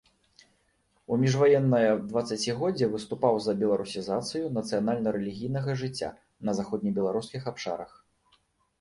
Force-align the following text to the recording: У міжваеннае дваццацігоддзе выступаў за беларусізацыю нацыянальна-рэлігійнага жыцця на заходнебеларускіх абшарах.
У 1.15 1.17
міжваеннае 1.23 1.91
дваццацігоддзе 2.13 2.89
выступаў 2.95 3.39
за 3.49 3.55
беларусізацыю 3.61 4.43
нацыянальна-рэлігійнага 4.59 5.71
жыцця 5.85 6.09
на 6.49 6.61
заходнебеларускіх 6.63 7.41
абшарах. 7.55 7.91